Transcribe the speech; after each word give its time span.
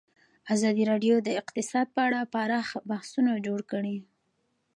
ازادي 0.53 0.83
راډیو 0.91 1.15
د 1.21 1.29
اقتصاد 1.41 1.87
په 1.95 1.99
اړه 2.07 2.19
پراخ 2.33 2.67
بحثونه 2.89 3.31
جوړ 3.45 3.59
کړي. 3.71 3.97